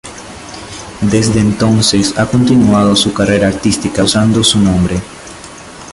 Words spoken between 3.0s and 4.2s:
carrera artística